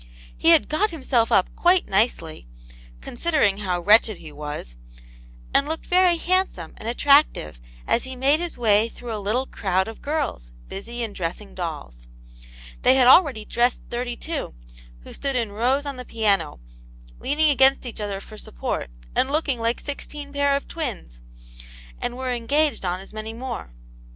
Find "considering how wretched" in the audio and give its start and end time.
3.01-4.17